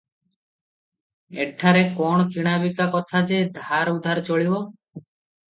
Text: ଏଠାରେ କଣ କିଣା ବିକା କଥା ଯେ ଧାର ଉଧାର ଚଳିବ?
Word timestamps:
ଏଠାରେ 1.45 1.83
କଣ 1.99 2.25
କିଣା 2.31 2.55
ବିକା 2.65 2.89
କଥା 2.97 3.23
ଯେ 3.33 3.43
ଧାର 3.61 3.95
ଉଧାର 4.01 4.27
ଚଳିବ? 4.33 4.65